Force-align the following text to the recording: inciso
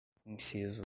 inciso 0.29 0.79